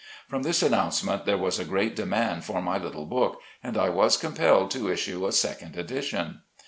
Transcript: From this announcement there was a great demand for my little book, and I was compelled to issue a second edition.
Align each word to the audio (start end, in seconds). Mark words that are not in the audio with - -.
From 0.27 0.41
this 0.41 0.63
announcement 0.63 1.25
there 1.27 1.37
was 1.37 1.59
a 1.59 1.63
great 1.63 1.95
demand 1.95 2.43
for 2.43 2.59
my 2.59 2.79
little 2.79 3.05
book, 3.05 3.39
and 3.63 3.77
I 3.77 3.89
was 3.89 4.17
compelled 4.17 4.71
to 4.71 4.91
issue 4.91 5.27
a 5.27 5.31
second 5.31 5.77
edition. 5.77 6.41